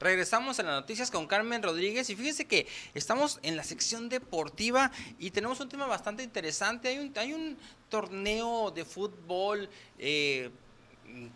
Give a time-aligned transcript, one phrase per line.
[0.00, 4.92] Regresamos a las noticias con Carmen Rodríguez y fíjense que estamos en la sección deportiva
[5.18, 6.88] y tenemos un tema bastante interesante.
[6.88, 10.50] Hay un, hay un torneo de fútbol, eh,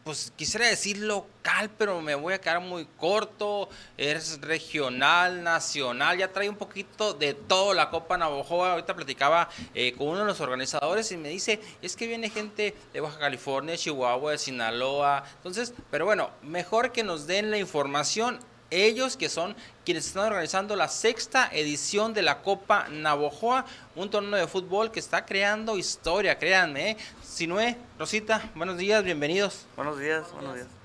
[0.04, 3.68] pues quisiera decir local, pero me voy a quedar muy corto.
[3.96, 8.74] Es regional, nacional, ya trae un poquito de todo la Copa Navajoa.
[8.74, 12.76] Ahorita platicaba eh, con uno de los organizadores y me dice, es que viene gente
[12.92, 15.24] de Baja California, Chihuahua, de Sinaloa.
[15.38, 18.38] Entonces, pero bueno, mejor que nos den la información
[18.72, 24.40] ellos que son quienes están organizando la sexta edición de la Copa Navojoa, un torneo
[24.40, 26.90] de fútbol que está creando historia, créanme.
[26.90, 26.96] ¿eh?
[27.22, 29.66] Sinue, Rosita, buenos días, bienvenidos.
[29.76, 30.81] Buenos días, buenos días.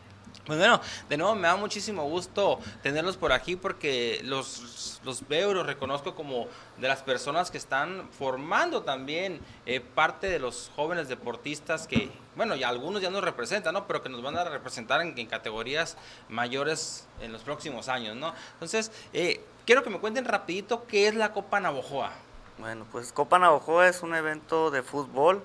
[0.47, 0.79] Pues bueno,
[1.09, 5.65] de nuevo me da muchísimo gusto tenerlos por aquí porque los, los veo y los
[5.65, 6.47] reconozco como
[6.77, 12.55] de las personas que están formando también eh, parte de los jóvenes deportistas que, bueno,
[12.55, 13.88] ya algunos ya nos representan, ¿no?
[13.88, 15.97] Pero que nos van a representar en, categorías
[16.29, 18.33] mayores en los próximos años, ¿no?
[18.53, 22.13] Entonces, eh, quiero que me cuenten rapidito qué es la Copa Navojoa.
[22.57, 25.44] Bueno, pues Copa Navojoa es un evento de fútbol.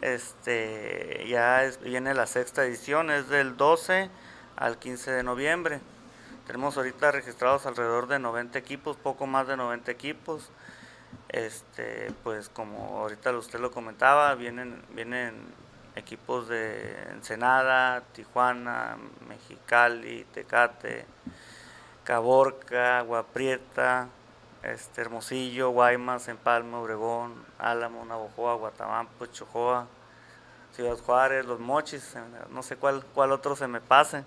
[0.00, 4.10] Este, ya viene la sexta edición, es del 12
[4.58, 5.80] al 15 de noviembre.
[6.46, 10.50] Tenemos ahorita registrados alrededor de 90 equipos, poco más de 90 equipos.
[11.28, 15.34] Este, pues como ahorita usted lo comentaba, vienen, vienen
[15.94, 18.96] equipos de Ensenada, Tijuana,
[19.28, 21.06] Mexicali, Tecate,
[22.04, 24.08] Caborca, Guaprieta,
[24.62, 29.86] este, Hermosillo, Guaymas, Empalme, Obregón, Álamo, Navojoa, Guatabampo, Chojoa,
[30.78, 32.14] Ciudad Juárez, Los Mochis,
[32.50, 34.22] no sé cuál, cuál otro se me pase.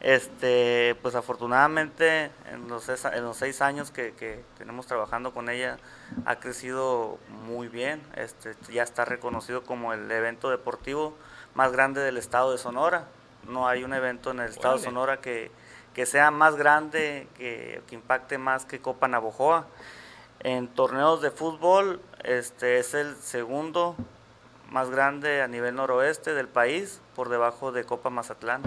[0.00, 5.76] Este, pues afortunadamente en los, en los seis años que, tenemos trabajando con ella
[6.24, 8.00] ha crecido muy bien.
[8.16, 11.14] Este, ya está reconocido como el evento deportivo
[11.52, 13.08] más grande del estado de Sonora.
[13.46, 15.50] No hay un evento en el estado de Sonora que,
[16.06, 19.66] sea más grande, que, que, impacte más que Copa Navojoa.
[20.38, 23.96] En torneos de fútbol, este es el segundo
[24.70, 28.62] más grande a nivel noroeste del país, por debajo de Copa Mazatlán.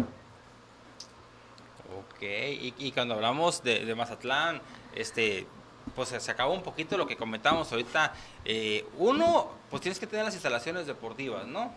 [1.98, 4.62] Ok, y, cuando hablamos de, Mazatlán,
[4.96, 5.48] este,
[5.96, 8.14] pues se acabó un poquito lo que comentábamos ahorita.
[8.46, 11.72] Eh, uno, pues tienes que tener las instalaciones deportivas, ¿no?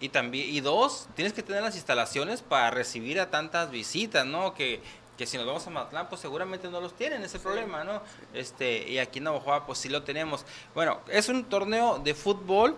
[0.00, 4.54] Y también, y dos, tienes que tener las instalaciones para recibir a tantas visitas, ¿no?
[4.54, 4.82] Que,
[5.16, 8.02] que si nos vamos a Mazatlán, pues seguramente no los tienen ese problema, ¿no?
[8.34, 10.44] Este, y aquí en Navajoa, pues sí lo tenemos.
[10.74, 12.76] Bueno, es un torneo de fútbol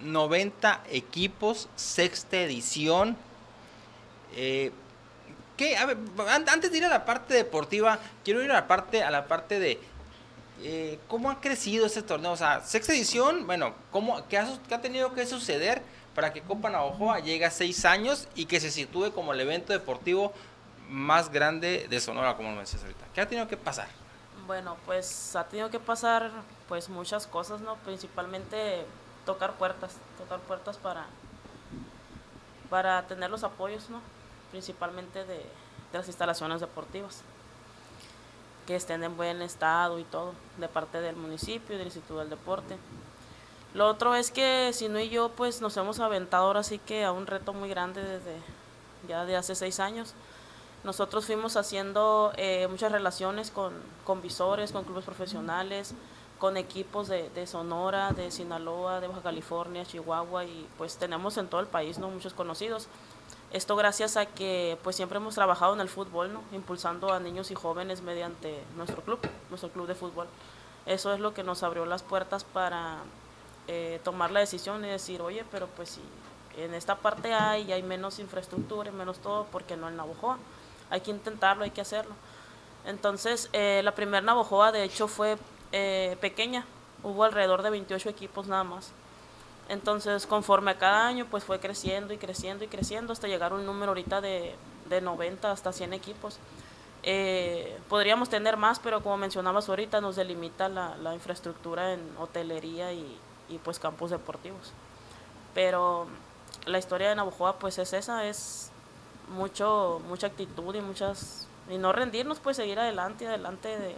[0.00, 3.16] 90 equipos, sexta edición.
[4.34, 4.72] Eh,
[5.56, 5.76] ¿qué?
[5.76, 9.58] antes de ir a la parte deportiva, quiero ir a la parte, a la parte
[9.58, 9.80] de
[10.62, 12.32] eh, cómo ha crecido este torneo.
[12.32, 15.82] O sea, sexta edición, bueno, ¿cómo, qué, ha, ha tenido que suceder
[16.14, 19.72] para que Copa Navajoa llegue a seis años y que se sitúe como el evento
[19.72, 20.32] deportivo
[20.88, 23.06] más grande de Sonora, como lo decías ahorita?
[23.14, 23.88] ¿Qué ha tenido que pasar?
[24.46, 26.30] Bueno, pues ha tenido que pasar
[26.68, 27.76] pues muchas cosas, ¿no?
[27.76, 28.84] Principalmente
[29.26, 31.04] tocar puertas, tocar puertas para,
[32.70, 34.00] para tener los apoyos, ¿no?
[34.50, 35.44] principalmente de,
[35.92, 37.22] las instalaciones deportivas,
[38.66, 42.78] que estén en buen estado y todo, de parte del municipio, del Instituto del Deporte.
[43.74, 47.04] Lo otro es que si no y yo, pues nos hemos aventado ahora sí que
[47.04, 48.36] a un reto muy grande desde
[49.08, 50.14] ya de hace seis años.
[50.84, 55.94] Nosotros fuimos haciendo eh, muchas relaciones con, con visores, con clubes profesionales,
[56.38, 61.48] con equipos de, de, Sonora, de Sinaloa, de Baja California, Chihuahua y pues tenemos en
[61.48, 62.08] todo el país ¿no?
[62.10, 62.88] muchos conocidos.
[63.52, 66.42] Esto gracias a que pues siempre hemos trabajado en el fútbol, ¿no?
[66.52, 70.26] impulsando a niños y jóvenes mediante nuestro club, nuestro club de fútbol.
[70.84, 72.98] Eso es lo que nos abrió las puertas para
[73.66, 76.00] eh, tomar la decisión y decir, oye, pero pues si
[76.62, 80.38] en esta parte hay, hay menos infraestructura y menos todo, porque no en Navojoa?
[80.90, 82.14] Hay que intentarlo, hay que hacerlo.
[82.84, 85.36] Entonces, eh, la primera Navojoa de hecho fue
[85.72, 86.64] eh, pequeña,
[87.02, 88.92] hubo alrededor de 28 equipos nada más.
[89.68, 93.56] Entonces, conforme a cada año, pues fue creciendo y creciendo y creciendo hasta llegar a
[93.56, 94.54] un número ahorita de,
[94.88, 96.38] de 90 hasta 100 equipos.
[97.02, 102.92] Eh, podríamos tener más, pero como mencionabas ahorita, nos delimita la, la infraestructura en hotelería
[102.92, 103.18] y,
[103.48, 104.72] y, pues campos deportivos.
[105.54, 106.06] Pero
[106.66, 108.70] la historia de Navajoa pues es esa, es
[109.28, 113.96] mucho, mucha actitud y muchas y no rendirnos, pues seguir adelante, adelante de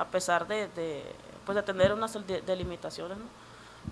[0.00, 1.02] a pesar de, de,
[1.44, 2.16] pues de tener unas
[2.46, 3.24] delimitaciones, ¿no?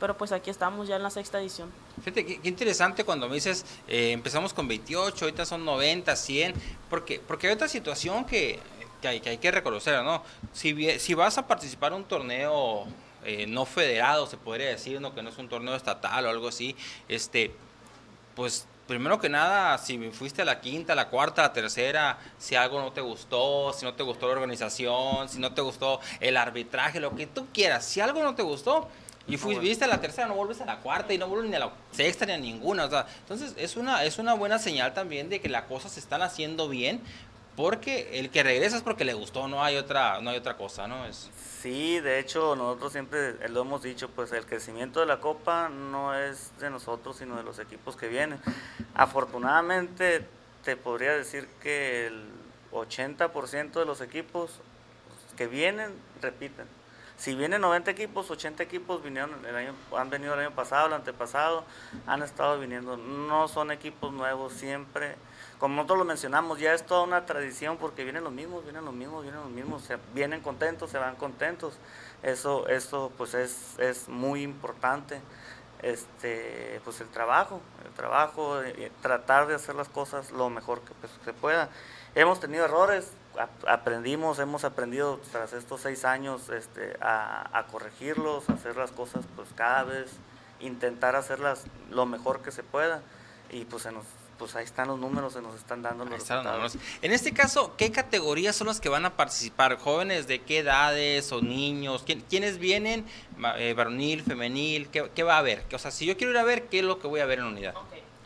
[0.01, 1.71] Pero pues aquí estamos ya en la sexta edición.
[1.99, 6.55] Fíjate, qué, interesante cuando me dices, eh, empezamos con 28, ahorita son 90, 100,
[6.89, 8.59] porque, porque hay otra situación que,
[9.03, 10.23] que, hay, que hay que reconocer, ¿no?
[10.53, 12.87] Si, si vas a participar en un torneo
[13.25, 15.15] eh, no federado, se podría decir, ¿no?
[15.15, 16.75] Que no es un torneo estatal o algo así,
[17.07, 17.51] este,
[18.35, 22.19] pues primero que nada, si fuiste a la quinta, a la cuarta, a la tercera,
[22.39, 26.01] si algo no te gustó, si no te gustó la organización, si no te gustó
[26.19, 28.89] el arbitraje, lo que tú quieras, si algo no te gustó,
[29.29, 31.59] y fuiste a la tercera, no vuelves a la cuarta y no vuelves ni a
[31.59, 32.87] la sexta ni a ninguna.
[32.87, 36.01] O sea, entonces es una, es una buena señal también de que las cosas se
[36.01, 37.03] están haciendo bien,
[37.59, 40.87] porque el que regresa es porque le gustó, no hay otra, no hay otra cosa,
[40.87, 41.05] ¿no?
[41.61, 46.15] Sí, de hecho nosotros siempre lo hemos dicho, pues el crecimiento de la Copa no
[46.15, 48.39] es de nosotros, sino de los equipos que vienen.
[48.95, 50.25] Afortunadamente
[50.63, 52.29] te podría decir que el
[52.71, 54.61] 80% de los equipos
[55.37, 55.91] que vienen
[56.23, 56.67] repiten.
[57.17, 60.93] Si vienen 90 equipos, 80 equipos vinieron el año, han venido el año pasado, el
[60.93, 61.65] antepasado,
[62.07, 62.97] han estado viniendo.
[62.97, 65.17] No son equipos nuevos, siempre
[65.59, 68.95] como nosotros lo mencionamos, ya es toda una tradición porque vienen los mismos, vienen los
[68.95, 71.79] mismos, vienen los mismos, se, vienen contentos, se van contentos.
[72.23, 75.21] Eso, eso pues es, es muy importante.
[75.83, 80.95] Este, pues el trabajo, el trabajo, eh, tratar de hacer las cosas lo mejor que
[80.95, 81.71] pues, se pueda.
[82.15, 83.13] Hemos tenido errores,
[83.67, 89.49] aprendimos, hemos aprendido tras estos seis años este, a, a corregirlos, hacer las cosas pues
[89.55, 90.11] cada vez,
[90.59, 93.03] intentar hacerlas lo mejor que se pueda
[93.51, 94.05] y pues se nos
[94.39, 96.79] pues ahí están los números, se nos están dando los resultados.
[97.03, 99.79] En este caso, ¿qué categorías son las que van a participar?
[99.79, 102.05] ¿Jóvenes de qué edades o niños?
[102.05, 103.07] ¿Quiénes vienen?
[103.57, 104.89] Eh, ¿Varonil, femenil?
[104.89, 105.67] ¿qué, va a haber?
[105.73, 107.41] O sea, si yo quiero ir a ver, ¿qué es lo que voy a ver
[107.41, 107.75] en la unidad?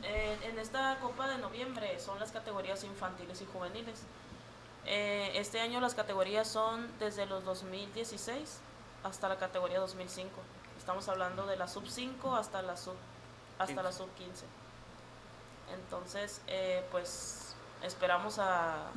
[0.04, 4.02] Eh, en esta Copa de Noviembre son las categorías infantiles y juveniles.
[4.84, 8.60] Eh, este año las categorías son desde los 2016
[9.04, 10.30] hasta la categoría 2005.
[10.76, 12.96] Estamos hablando de la sub 5 hasta la sub
[13.58, 14.44] hasta la sub 15.
[15.74, 18.90] Entonces, eh, pues esperamos a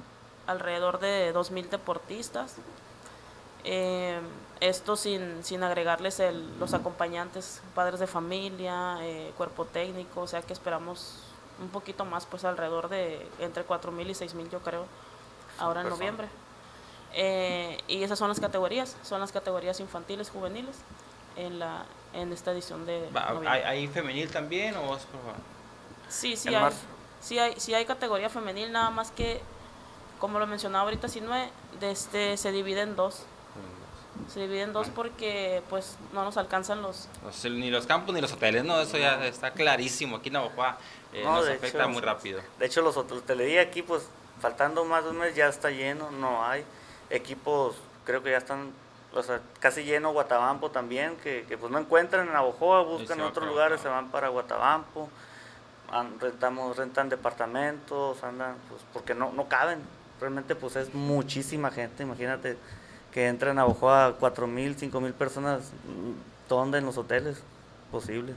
[0.47, 2.55] alrededor de 2.000 deportistas.
[3.63, 4.19] Eh,
[4.59, 10.41] esto sin, sin agregarles el, los acompañantes, padres de familia, eh, cuerpo técnico, o sea
[10.41, 11.23] que esperamos
[11.59, 14.85] un poquito más, pues alrededor de entre 4.000 y 6.000 yo creo,
[15.57, 16.27] ahora en noviembre.
[17.87, 20.77] y esas son las categorías, son las categorías infantiles, juveniles,
[21.35, 23.09] en, la, en esta edición de...
[23.47, 25.05] ¿Hay, ¿Hay, femenil también o es
[26.15, 26.71] Sí, sí hay,
[27.19, 29.41] sí hay, sí hay categoría femenil, nada más que,
[30.17, 31.49] como lo mencionaba ahorita Sinue,
[31.81, 33.23] de este, se divide en dos.
[34.29, 37.09] Se divide en dos porque pues no nos alcanzan los...
[37.43, 40.15] Ni los campos ni los hoteles, no, eso ya está clarísimo.
[40.15, 40.63] Aquí en Navajo
[41.11, 42.39] eh, nos afecta muy rápido.
[42.57, 44.07] De hecho, los hotelería aquí, pues
[44.39, 46.63] faltando más de un mes ya está lleno, no hay.
[47.09, 47.75] Equipos,
[48.05, 48.71] creo que ya están
[49.13, 53.25] o sea, casi lleno Guatabampo también, que, que pues no encuentran en Navojoa, buscan en
[53.25, 55.09] otros lugares, se van para Guatabampo
[56.19, 59.79] rentamos, rentan departamentos, andan, pues porque no, no caben.
[60.19, 62.57] Realmente pues es muchísima gente, imagínate
[63.11, 65.71] que entran a Ojoa cuatro mil, cinco mil personas,
[66.49, 67.41] ¿dónde en los hoteles?
[67.91, 68.33] Posible.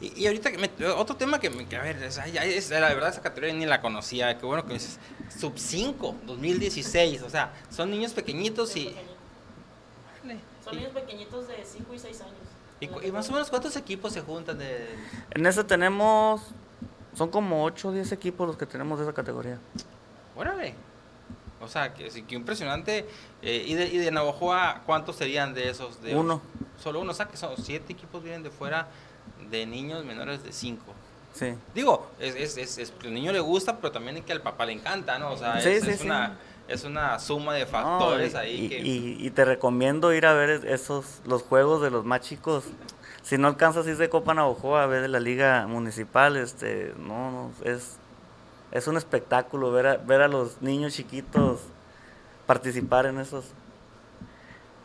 [0.00, 0.50] Y, ahorita,
[0.96, 4.44] otro tema que, me, a ver, es, la verdad esa categoría ni la conocía, qué
[4.44, 4.98] bueno que dices,
[5.38, 8.94] sub 5, 2016, o sea, son niños pequeñitos y...
[10.62, 12.45] Son niños pequeñitos de 5 y 6 años.
[12.80, 14.94] ¿Y, más o menos cuántos equipos se juntan de...?
[15.30, 16.42] En ese tenemos,
[17.14, 19.58] son como 8 o 10 equipos los que tenemos de esa categoría.
[20.36, 20.74] Órale.
[21.60, 23.06] O sea, que, que impresionante.
[23.40, 26.02] Eh, ¿y, de, ¿Y de Navajoa cuántos serían de esos?
[26.02, 26.42] De uno.
[26.78, 28.88] Solo uno, o sea que son 7 equipos vienen de fuera
[29.50, 30.84] de niños menores de 5.
[31.32, 31.54] Sí.
[31.74, 34.72] Digo, es, es, es, el niño le gusta, pero también es que al papá le
[34.72, 35.32] encanta, ¿no?
[35.32, 38.68] O sea, es, es una es una suma de factores ahí.
[38.82, 42.64] Y, y, te recomiendo ir a ver esos los juegos de los más chicos.
[43.22, 47.30] Si no alcanzas ir de Copa Navajo a ver de la liga municipal, este, no,
[47.30, 47.96] no es,
[48.72, 51.60] es un espectáculo ver a, ver a los niños chiquitos
[52.46, 53.46] participar en esos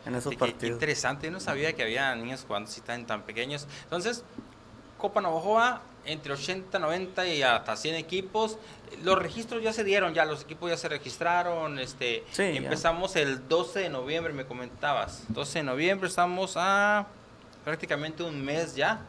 [0.04, 0.74] en esos partidos.
[0.74, 3.68] interesante, yo no sabía que había niños jugando si tan, tan pequeños.
[3.84, 4.24] Entonces,
[5.02, 8.56] Copa Navajoa entre 80, 90 y hasta 100 equipos.
[9.02, 11.78] Los registros ya se dieron, ya los equipos ya se registraron.
[11.80, 15.24] Este, empezamos el 12 de noviembre, me comentabas.
[15.28, 17.06] 12 de noviembre, estamos a
[17.64, 19.00] prácticamente un mes ya.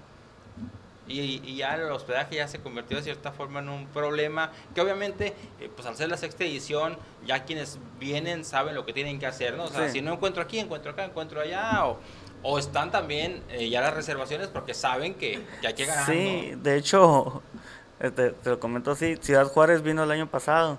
[1.05, 5.33] Y, ya el hospedaje ya se convirtió de cierta forma en un problema que obviamente
[5.59, 9.25] eh, pues al ser la sexta edición ya quienes vienen saben lo que tienen que
[9.25, 11.99] hacer no o sea si no encuentro aquí encuentro acá encuentro allá o
[12.43, 16.05] o están también eh, ya las reservaciones porque saben que, que hay que ganar.
[16.05, 17.41] Sí, de hecho,
[17.99, 20.77] este, te lo comento así, Ciudad Juárez vino el año pasado.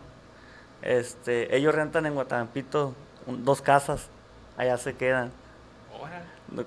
[0.82, 2.94] Este, ellos rentan en Guatampito
[3.26, 4.08] dos casas,
[4.58, 5.32] allá se quedan.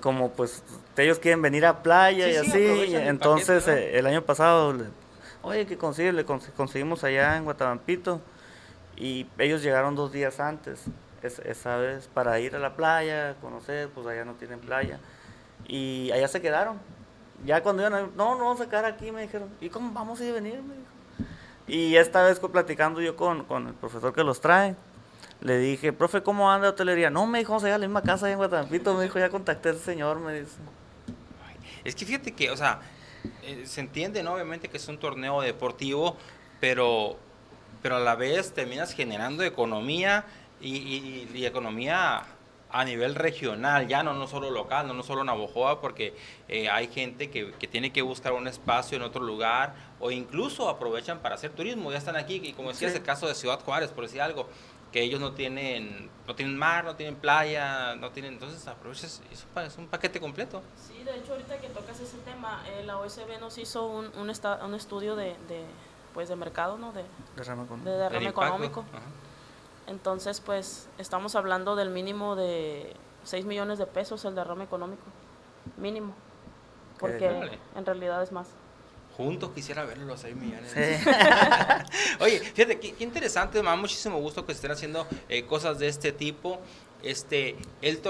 [0.00, 0.62] Como pues
[0.96, 4.74] ellos quieren venir a playa y así, entonces el, eh, el año pasado,
[5.42, 8.20] oye, que consigue, le conseguimos allá en Guatampito
[8.96, 10.84] y ellos llegaron dos días antes
[11.22, 14.98] esa vez para ir a la playa, conocer, pues allá no tienen playa.
[15.66, 16.78] Y allá se quedaron.
[17.44, 20.20] Ya cuando iban a no, no vamos a sacar aquí, me dijeron, ¿y cómo vamos
[20.20, 20.62] a ir a venir?
[20.62, 20.88] Me dijo.
[21.66, 24.74] Y esta vez platicando yo con, con el profesor que los trae,
[25.40, 27.10] le dije, profe, ¿cómo anda la hotelería?
[27.10, 28.94] No, me dijo, vamos a ir a la misma casa en Guatampito.
[28.94, 30.56] Me dijo, ya contacté al señor, me dice.
[31.84, 32.80] Es que fíjate que, o sea,
[33.42, 34.34] eh, se entiende, ¿no?
[34.34, 36.16] Obviamente que es un torneo deportivo,
[36.60, 37.16] pero,
[37.82, 40.24] pero a la vez terminas generando economía
[40.60, 42.22] y, y- y economía
[42.70, 46.14] a nivel regional, ya no, no solo local, no, no solo Navojoa, porque
[46.48, 50.68] eh, hay gente que, que tiene que buscar un espacio en otro lugar o incluso
[50.68, 52.98] aprovechan para hacer turismo, ya están aquí, y como decías, Sí.
[52.98, 54.48] el caso de Ciudad Juárez, por decir algo,
[54.92, 59.42] que ellos no tienen, no tienen mar, no tienen playa, no tienen, entonces aprovechas, es
[59.44, 60.62] un, pa- es un paquete completo.
[60.76, 64.30] Sí, de hecho ahorita que tocas ese tema, eh, la OSB nos hizo un, un,
[64.30, 65.64] esta- un estudio de, de,
[66.14, 66.92] pues de mercado, ¿no?
[66.92, 67.04] De,
[67.84, 68.84] derrame económico.
[68.92, 69.02] ajá.
[69.86, 75.02] Entonces, pues estamos hablando del mínimo de 6 millones de pesos el derrame económico.
[75.76, 76.14] Mínimo.
[76.98, 77.26] Porque
[77.76, 78.48] en realidad es más.
[79.18, 80.72] Juntos quisiera verlo los 6 millones.
[80.72, 81.10] Sí.
[82.20, 85.78] Oye, fíjate, qué, qué interesante, me da muchísimo gusto que se estén haciendo eh, cosas
[85.78, 86.60] de este tipo.
[87.02, 88.00] Este, el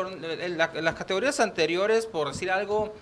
[0.56, 2.94] la- las categorías anteriores, por decir algo,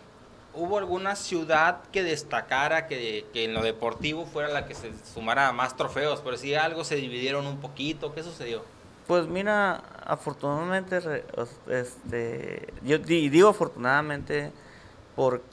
[0.54, 5.50] ¿hubo alguna ciudad que destacara que, que en lo deportivo fuera la que se sumara
[5.52, 6.20] más trofeos?
[6.20, 8.64] Por decir algo, se dividieron un poquito, ¿qué sucedió?
[9.08, 10.98] Pues mira, afortunadamente,
[11.70, 14.52] este, yo di- digo afortunadamente
[15.14, 15.44] porque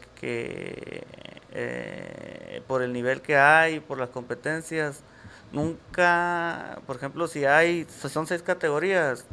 [1.52, 5.04] eh, por el nivel que hay, por las competencias,
[5.52, 9.26] nunca, por ejemplo, si hay, son seis categorías,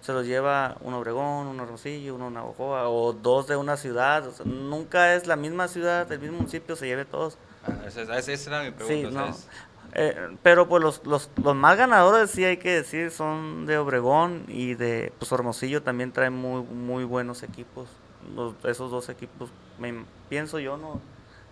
[0.00, 4.32] se los lleva un Obregón, un Hermosillo, uno Navajoa o dos de una ciudad, o
[4.32, 7.38] sea, nunca es la misma ciudad, el mismo municipio se lleve todos.
[7.64, 8.74] Ah, esa, esa- esa era mi Sí,
[9.04, 9.10] pregunta.
[9.10, 9.26] no.
[9.32, 9.48] ¿sabes?
[9.94, 14.44] Eh, pero pues los, los, los más ganadores, sí hay que decir, son de Obregón
[14.48, 17.88] y de pues Hermosillo también trae muy, muy buenos equipos.
[18.34, 19.50] Los- esos dos equipos,
[19.90, 21.00] me, pienso yo, ¿no?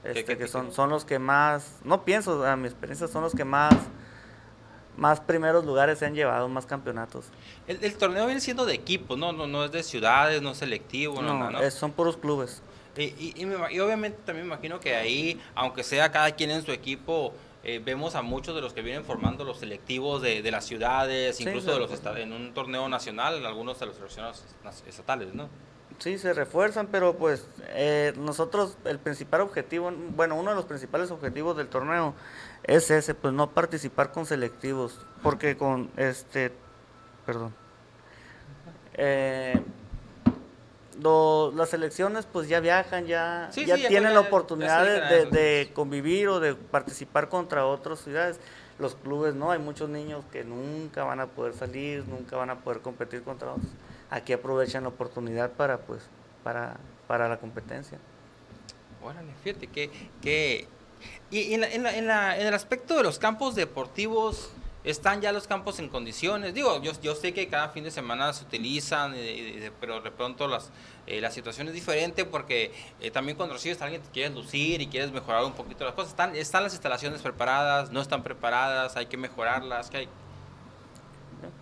[0.05, 3.35] Este, qué que son, son los que más, no pienso, a mi experiencia, son los
[3.35, 3.75] que más,
[4.97, 7.27] más primeros lugares se han llevado, más campeonatos.
[7.67, 9.33] El, el torneo viene siendo de equipos, ¿no?
[9.33, 12.63] No, no es de ciudades, no es selectivo, no, No, no, es- son puros clubes.
[12.97, 16.51] Y, y- y me y obviamente también me imagino que ahí, aunque sea cada quien
[16.51, 17.33] en su equipo,
[17.63, 21.37] eh, vemos a muchos de los que vienen formando los selectivos de, de las ciudades,
[21.37, 24.45] Sí, incluso se de los en un torneo nacional, algunos de los seleccionados
[24.87, 25.49] estatales, ¿no?
[26.00, 31.11] Sí, se refuerzan, pero pues eh, nosotros el principal objetivo, bueno, uno de los principales
[31.11, 32.14] objetivos del torneo
[32.64, 36.52] es ese, pues no participar con selectivos, porque con este,
[37.26, 37.54] perdón,
[38.95, 39.61] eh,
[41.54, 46.28] las selecciones pues ya viajan, ya, Sí, ya sí, tienen la oportunidad de, de- convivir
[46.28, 48.40] o de participar contra otras ciudades.
[48.78, 52.57] Los clubes no, hay muchos niños que nunca van a poder salir, nunca van a
[52.61, 53.71] poder competir contra otros.
[54.11, 56.02] Aquí aprovechan la oportunidad para pues
[56.45, 56.76] para,
[57.07, 57.99] para la competencia.
[59.02, 59.90] Órale, fíjate que...
[60.23, 60.67] que
[61.31, 64.50] y, en, la- en la- en la- en el aspecto de los campos deportivos,
[64.85, 66.52] ¿están ya los campos en condiciones?
[66.55, 70.11] Digo, yo, yo sé que cada fin de semana se utilizan, y- y- pero de
[70.11, 70.71] pronto las,
[71.07, 74.88] eh, la situación es diferente porque eh, también cuando recibes alguien te quieres lucir y
[74.88, 76.11] quieres mejorar un poquito las cosas.
[76.11, 77.90] ¿Están, ¿Están las instalaciones preparadas?
[77.93, 78.97] ¿No están preparadas?
[78.97, 79.88] ¿Hay que mejorarlas?
[79.88, 80.09] ¿Qué hay?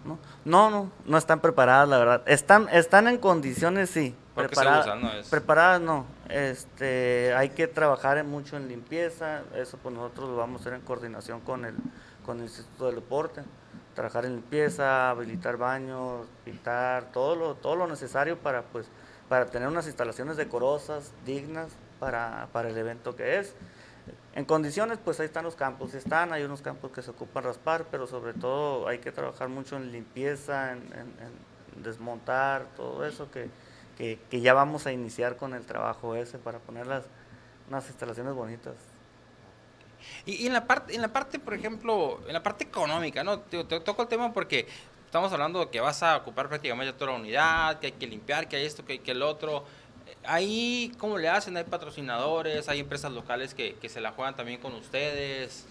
[0.05, 0.19] ¿No?
[0.45, 2.23] No, no, no están preparadas, la verdad.
[2.27, 4.15] Están, están en condiciones, sí.
[4.35, 6.07] Preparadas, preparadas no.
[6.29, 9.43] Este, hay que trabajar mucho en limpieza.
[9.55, 11.75] Eso pues nosotros lo vamos a hacer en coordinación con el,
[12.25, 13.43] con el Instituto del Deporte.
[13.95, 18.87] Trabajar en limpieza, habilitar baños, pintar, todo lo, todo lo necesario para pues,
[19.29, 21.69] para tener unas instalaciones decorosas, dignas
[21.99, 23.55] para, para el evento que es.
[24.35, 27.87] En condiciones, pues ahí están los campos, están, hay unos campos que se ocupan raspar,
[27.91, 31.15] pero sobre todo hay que trabajar mucho en limpieza, en, en-
[31.77, 33.49] en desmontar, todo eso que,
[33.97, 37.05] que, que ya vamos a iniciar con el trabajo ese para poner las,
[37.69, 38.75] unas instalaciones bonitas.
[40.27, 43.41] Y, y en la parte, en la parte, por ejemplo, en la parte económica, ¿no?
[43.41, 44.67] Te, te toco el tema porque
[45.05, 48.49] estamos hablando de que vas a ocupar prácticamente toda la unidad, que hay que limpiar,
[48.49, 49.65] que hay esto, que hay que el otro.
[50.29, 51.57] Ahí, ¿cómo le hacen?
[51.57, 52.69] ¿Hay patrocinadores?
[52.69, 55.67] ¿Hay empresas locales que, que se la juegan también con ustedes?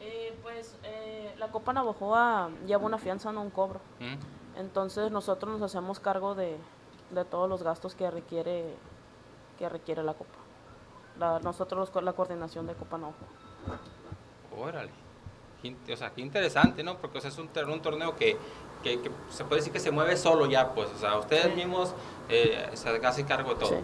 [0.00, 3.80] Eh, pues eh, la Copa Navajoa lleva una fianza, no un cobro.
[3.98, 4.58] ¿Mm?
[4.60, 6.56] Entonces nosotros nos hacemos cargo de,
[7.10, 8.76] de todos los gastos que requiere
[9.58, 10.38] que requiere la Copa.
[11.18, 13.28] La- nosotros la coordinación de Copa Navajoa.
[14.56, 14.90] Órale.
[15.86, 16.98] Qué O sea, qué interesante, ¿no?
[16.98, 18.36] Porque o sea, es un, un torneo que,
[18.82, 20.88] que- que se puede decir que se mueve solo ya, pues.
[20.90, 21.52] O sea, ustedes Sí.
[21.56, 21.94] mismos
[22.28, 23.68] eh, se hacen cargo de todo.
[23.70, 23.76] Sí,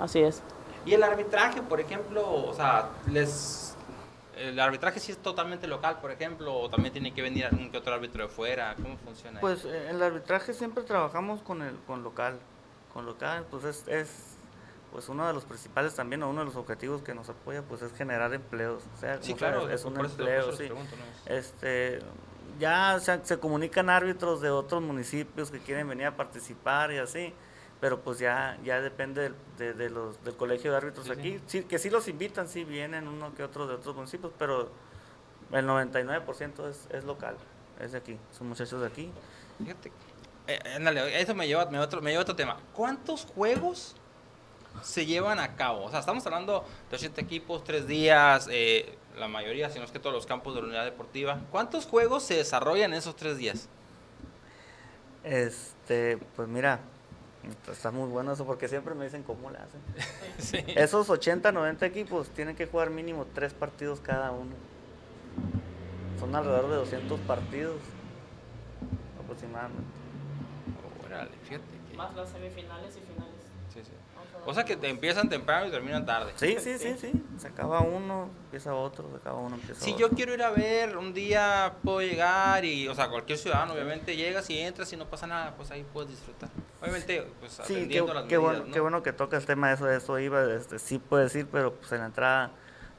[0.00, 0.42] así es.
[0.86, 3.76] Y el arbitraje, por ejemplo, o sea, les
[4.36, 7.78] el arbitraje sí es totalmente local, por ejemplo, o también tiene que venir algún que
[7.78, 9.40] otro árbitro de fuera, ¿cómo funciona?
[9.40, 12.38] Pues eh, el arbitraje siempre trabajamos con el con local,
[12.94, 14.08] con local, pues es, es
[14.92, 17.82] pues uno de los principales también, o uno de los objetivos que nos apoya, pues
[17.82, 18.82] es generar empleos.
[18.96, 20.64] O sea, Sí, claro, es un empleo, sí.
[20.66, 21.32] pregunto, ¿no?
[21.32, 22.00] Es- Este,
[22.58, 27.32] ya se, se comunican árbitros de otros municipios que quieren venir a participar y así,
[27.80, 31.40] pero pues ya ya depende del, de, de los, del colegio de árbitros Sí, aquí.
[31.46, 34.70] Sí, que sí los invitan, sí vienen uno que otro de otros municipios, pero
[35.52, 37.36] el 99% es, es local,
[37.80, 39.12] es de aquí, son muchachos de aquí.
[39.58, 39.92] Fíjate,
[40.48, 40.58] eh,
[41.20, 42.56] eso me lleva, me, otro, me lleva a otro tema.
[42.72, 43.94] ¿Cuántos juegos
[44.82, 45.84] se llevan a cabo?
[45.84, 49.90] O sea, estamos hablando de 80 equipos, tres días, eh, la mayoría, si no es
[49.90, 51.40] que todos los campos de la unidad deportiva.
[51.50, 53.68] ¿Cuántos juegos se desarrollan en esos tres días?
[55.24, 56.80] Este, pues mira,
[57.70, 59.80] está muy bueno eso porque siempre me dicen cómo le hacen.
[60.38, 60.58] Sí.
[60.68, 64.52] Esos 80, 90 equipos tienen que jugar mínimo tres partidos cada uno.
[66.20, 67.76] Son alrededor de 200 partidos
[69.22, 69.82] aproximadamente.
[71.04, 73.27] Órale, fíjate que- Más las semifinales y finales.
[73.72, 73.92] Sí, sí.
[74.54, 76.32] Sea que te empiezan temprano y terminan tarde.
[76.36, 77.12] Sí, sí, sí, sí.
[77.36, 80.08] Se acaba uno, empieza otro, se acaba uno, empieza Si otro.
[80.08, 84.16] yo quiero ir a ver, un día puedo llegar y, o sea, cualquier ciudadano, obviamente,
[84.16, 86.48] llegas y entras y no pasa nada, pues ahí puedes disfrutar.
[86.80, 88.72] Obviamente, pues Sí, qué, atendiendo las qué medidas, bueno, ¿no?
[88.72, 91.46] qué bueno que toca el tema de eso, de eso iba, este, sí puedes ir,
[91.48, 92.50] pero pues en la entrada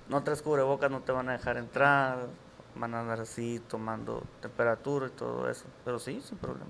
[0.07, 2.27] no traes cubrebocas, no te van a dejar entrar,
[2.75, 6.69] van a andar así tomando temperatura y todo eso, pero sí, sin problema.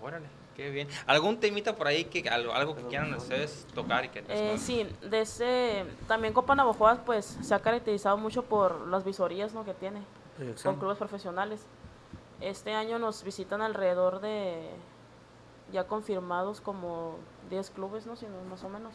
[0.00, 0.88] Órale, qué bien.
[1.06, 4.86] ¿Algún temita por ahí, que algo, algo que quieran ustedes tocar y que Eh, sí,
[5.02, 9.64] desde, también Copa Navajoa pues se ha caracterizado mucho por las visorías ¿no?
[9.64, 10.02] que tiene
[10.36, 10.74] Proyección.
[10.74, 11.66] con clubes profesionales.
[12.40, 14.70] Este año nos visitan alrededor de
[15.72, 17.16] ya confirmados como
[17.50, 18.16] 10 clubes, ¿no?
[18.16, 18.94] Si no, más o menos.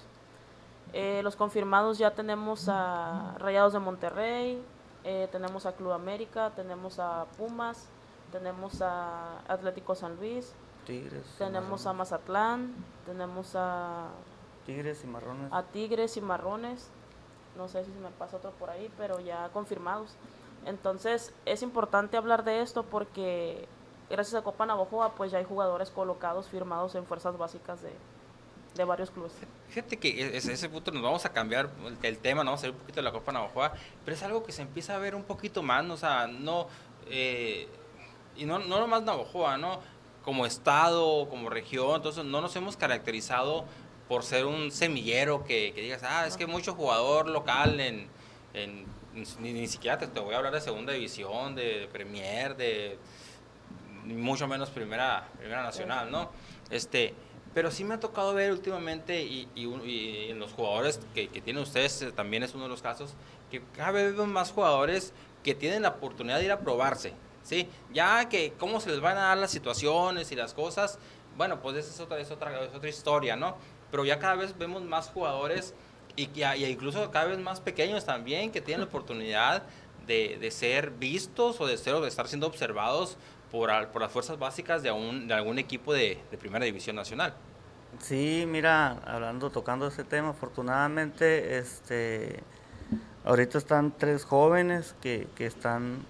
[0.93, 4.63] Eh, los confirmados ya tenemos a Rayados de Monterrey,
[5.03, 7.87] eh, tenemos a Club América, tenemos a Pumas,
[8.31, 10.53] tenemos a Atlético San Luis,
[10.87, 11.23] Tigres.
[11.37, 11.93] tenemos a.
[11.93, 12.73] Mazatlán,
[13.05, 14.07] tenemos a
[14.65, 15.51] Tigres y marrones.
[15.53, 16.89] a Tigres y Marrones.
[17.57, 20.15] No sé si se me pasa otro por ahí, pero ya confirmados.
[20.65, 23.67] Entonces es importante hablar de esto porque
[24.09, 27.93] gracias a Copa Navajoa pues ya hay jugadores colocados, firmados en fuerzas básicas de,
[28.75, 29.33] de varios clubes.
[29.69, 32.59] Fíjate que e- ese, ese punto nos vamos a cambiar el, el tema, nos vamos
[32.59, 33.71] a salir un poquito de la Copa Navajoa,
[34.03, 35.93] pero es algo que se empieza a ver un poquito más, ¿no?
[35.93, 36.67] o sea, no,
[37.07, 37.67] eh,
[38.35, 39.79] y no, no nomás Navajoa, ¿no?
[40.27, 43.63] Como estado, como región, entonces no nos hemos caracterizado
[44.09, 48.09] por ser un semillero que, que digas, ah, es que mucho jugador local en,
[48.53, 48.85] en
[49.39, 52.99] ni, ni siquiera te, te voy a hablar de segunda división, de Premier, de
[54.03, 56.29] ni mucho menos primera, primera nacional, ¿no?
[56.69, 57.13] Este,
[57.53, 61.63] pero sí me ha tocado ver últimamente y, y en los jugadores que, que tienen
[61.63, 63.13] ustedes eh, también es uno de los casos
[63.49, 67.13] que cada vez vemos más jugadores que tienen la oportunidad de ir a probarse,
[67.47, 67.69] ¿sí?
[67.93, 70.99] Ya que cómo se les van a dar las situaciones y las cosas,
[71.37, 73.55] bueno, pues esa es otra, es otra, es otra historia, ¿no?
[73.89, 75.73] Pero ya cada vez vemos más jugadores
[76.15, 79.63] y, y incluso cada vez más pequeños también que tienen la oportunidad
[80.05, 83.17] de, de ser vistos o de, ser, o de estar siendo observados
[83.51, 86.95] por, al- por las fuerzas básicas de, un- de algún equipo de, de primera división
[86.95, 87.33] nacional.
[87.99, 92.41] Sí, mira, hablando, tocando ese tema, afortunadamente, este,
[93.25, 96.05] ahorita están tres jóvenes que, que están,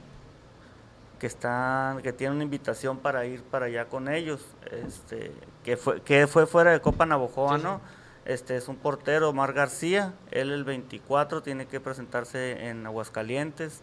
[1.19, 5.31] que están, que tienen una invitación para ir para allá con ellos, este,
[5.63, 7.63] que fue, que fue fuera de Copa Navojoa, Sí.
[7.63, 7.81] ¿no?
[8.25, 13.81] Este es un portero, Omar García, él el 24 tiene que presentarse en Aguascalientes,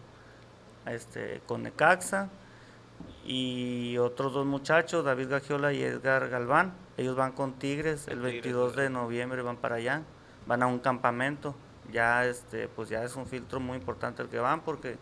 [0.85, 2.29] este, con Necaxa
[3.25, 6.73] y otros dos muchachos, David Gagiola y Edgar Galván.
[6.97, 10.03] Ellos van con Tigres el Tigres, 22 de noviembre, van para allá,
[10.45, 11.55] van a un campamento.
[11.91, 14.97] Ya este, pues ya es un filtro muy importante el que van porque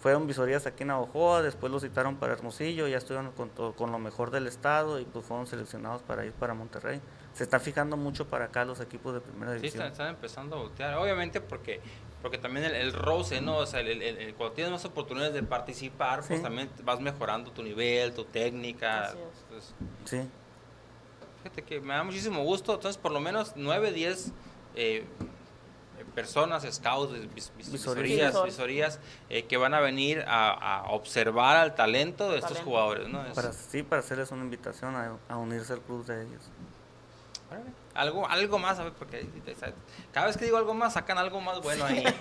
[0.00, 3.92] fueron visorías aquí en Navajoa, después los citaron para Hermosillo, ya estuvieron con, todo- con
[3.92, 7.00] lo mejor del estado y pues fueron seleccionados para ir para Monterrey.
[7.34, 9.82] Se están fijando mucho para acá los equipos de primera Sí, división.
[9.86, 10.94] están, están empezando a voltear.
[10.96, 11.80] Obviamente porque
[12.22, 13.56] porque también el, el roce, ¿no?
[13.56, 16.42] O sea, el- el- el- cuando tienes más oportunidades de participar, pues Sí.
[16.42, 19.04] también vas mejorando tu nivel, tu técnica.
[19.04, 19.42] Así es.
[19.48, 20.28] Entonces, Sí.
[21.42, 22.74] fíjate que me da muchísimo gusto.
[22.74, 24.32] Entonces, por lo menos 9, 10
[24.76, 25.06] eh,
[26.14, 28.32] personas, scouts, vis- vis- Visorías.
[28.32, 32.70] visorías, visorías, eh, que van a venir a, a observar al talento de estos Talento.
[32.70, 33.24] jugadores, ¿no?
[33.26, 36.42] Es- Para, sí, para hacerles una invitación a, a unirse al club de ellos.
[37.94, 39.28] Algo, algo más, a ver, porque
[40.12, 42.04] cada vez que digo algo más, sacan algo más bueno ahí.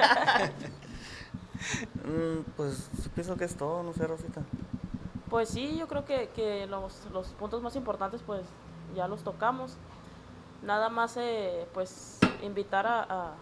[2.06, 4.42] Mm, pues pienso que es todo, no sé, Rosita.
[5.30, 8.42] Pues sí, yo creo que, que los, los puntos más importantes pues
[8.96, 9.74] ya los tocamos.
[10.64, 13.34] Nada más eh, pues invitar a, a,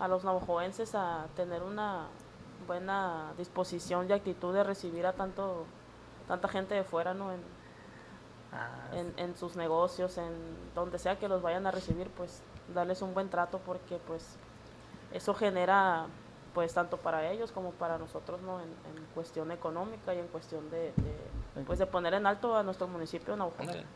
[0.00, 2.08] a los navajoenses a tener una
[2.66, 5.66] buena disposición y actitud de recibir a tanto
[6.26, 7.32] tanta gente de fuera, ¿no?
[7.32, 7.40] En,
[8.52, 10.32] Ah, en, en sus negocios, en
[10.74, 12.42] donde sea que los vayan a recibir, pues
[12.74, 14.36] darles un buen trato porque pues
[15.12, 16.06] eso genera
[16.52, 18.70] pues tanto para ellos como para nosotros no en,
[19.14, 20.92] cuestión económica y en cuestión de,
[21.66, 23.40] pues de poner en alto a nuestro municipio en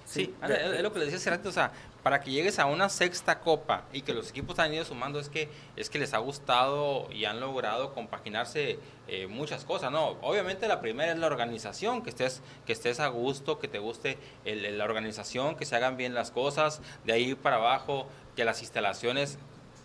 [0.04, 2.88] Sí, es lo que le decía hace rato, o sea, para que llegues a una
[2.88, 6.18] sexta copa y que los equipos han ido sumando es que es que les ha
[6.18, 10.16] gustado y han logrado compaginarse eh, muchas cosas, ¿no?
[10.22, 14.18] Obviamente la primera es la organización, que estés, que estés a gusto, que te guste
[14.44, 19.38] la organización, que se hagan bien las cosas, de ahí para abajo, que las instalaciones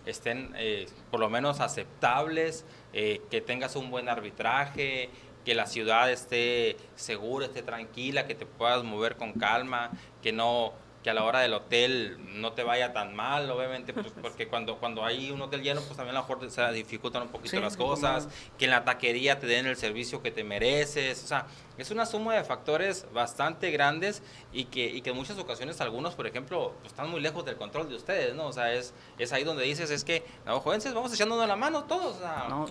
[0.05, 5.09] estén eh, por lo menos aceptables, eh, que tengas un buen arbitraje,
[5.49, 9.89] que la ciudad esté segura, esté tranquila, que te puedas mover con calma,
[10.21, 14.07] que no que a la hora del hotel no te vaya tan mal, obviamente, pues,
[14.21, 17.29] porque cuando, cuando hay un hotel lleno, pues también a lo mejor se dificultan un
[17.29, 21.27] poquito las cosas, que en la taquería te den el servicio que te mereces, o
[21.27, 25.79] sea, es una suma de factores bastante grandes y que, y que en muchas ocasiones
[25.79, 28.47] algunos, por ejemplo, pues, están muy lejos del control de ustedes, ¿no?
[28.47, 31.85] O sea, es, es ahí donde dices, es que, no, jóvenes, vamos echándonos la mano
[31.85, 32.17] todos.
[32.49, 32.67] no,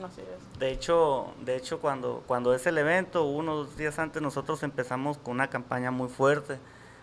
[0.58, 5.34] de hecho, de hecho cuando, cuando es el evento, unos días antes nosotros empezamos con
[5.34, 6.58] una campaña muy fuerte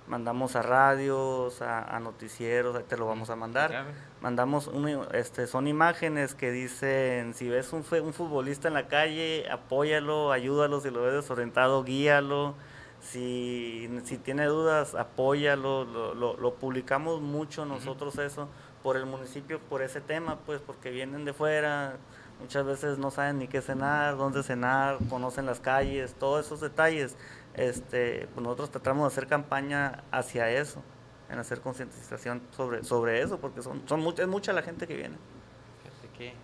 [0.08, 3.86] mandamos a radios, a, noticieros, ahí te lo vamos a mandar.
[4.22, 4.70] Mandamos,
[5.14, 10.80] este, son imágenes que dicen, si ves un, un futbolista en la calle, apóyalo, ayúdalo,
[10.82, 12.56] si lo ves desorientado, guíalo.
[13.02, 15.86] Si, si tiene dudas, apóyalo.
[15.86, 18.50] Lo, lo, publicamos mucho nosotros eso
[18.82, 21.98] por el municipio, por ese tema, pues porque vienen de fuera,
[22.46, 27.18] muchas veces no saben ni qué cenar, dónde cenar, conocen las calles, todos esos detalles
[27.56, 30.84] este, pues nosotros tratamos de hacer campaña hacia eso,
[31.32, 34.96] en hacer concientización sobre, sobre eso, porque son, son mucha, es mucha la gente que
[34.96, 35.18] viene.
[36.16, 36.36] Qué,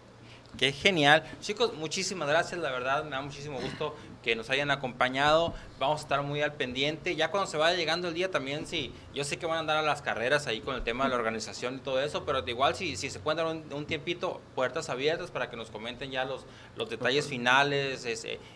[0.57, 1.23] qué genial.
[1.41, 5.53] Chicos, muchísimas gracias, la verdad, me da muchísimo gusto que nos hayan acompañado.
[5.79, 7.15] Vamos a estar muy al pendiente.
[7.15, 9.77] Ya cuando se vaya llegando el día también, sí, yo sé que van a andar
[9.77, 12.75] a las carreras ahí con el tema de la organización y todo eso, pero igual
[12.75, 16.89] si, si se cuentan un, tiempito, puertas abiertas para que nos comenten ya los, los
[16.89, 18.07] detalles finales,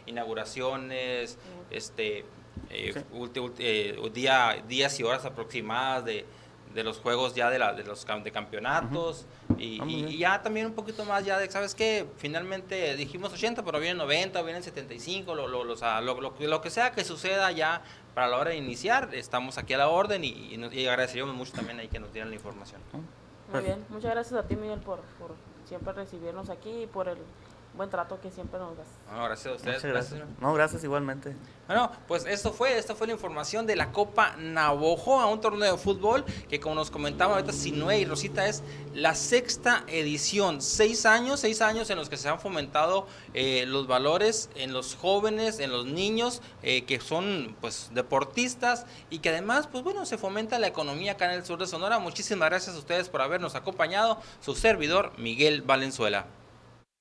[0.05, 1.37] inauguraciones,
[1.71, 2.25] este
[2.69, 3.03] eh,
[3.59, 6.25] eh, día, días y horas aproximadas de,
[6.75, 9.25] de los juegos ya de, la, de los de campeonatos
[9.57, 12.05] y, ah, ya también un poquito más ya de, ¿sabes qué?
[12.17, 17.05] Finalmente dijimos 80, pero vienen 90, vienen 75, lo, lo, lo, lo, que sea que
[17.05, 17.81] suceda ya
[18.13, 21.79] para la hora de iniciar, estamos aquí a la orden y, y, agradeceríamos mucho también
[21.79, 22.81] ahí que nos dieran la información.
[23.51, 25.33] Muy bien, muchas gracias a ti Miguel por, por
[25.65, 27.17] siempre recibirnos aquí y por el
[27.75, 28.87] buen trato que siempre nos das.
[29.09, 29.83] gracias a ustedes.
[29.83, 30.21] Gracias.
[30.39, 31.35] No, gracias igualmente.
[31.67, 35.71] Bueno, pues esto fue, esta fue la información de la Copa Navojo a un torneo
[35.71, 38.61] de fútbol que como nos comentaba ahorita Sinue y Rosita es
[38.93, 40.61] la sexta edición.
[40.61, 44.95] Seis años, seis años en los que se han fomentado eh, los valores en los
[44.95, 50.19] jóvenes, en los niños eh, que son pues deportistas y que además pues bueno se
[50.19, 51.97] fomenta la economía acá en el sur de Sonora.
[51.97, 54.19] Muchísimas gracias a ustedes por habernos acompañado.
[54.39, 56.27] Su servidor Miguel Valenzuela.